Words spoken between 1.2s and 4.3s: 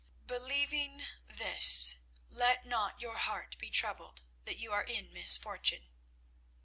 this, let not your heart be troubled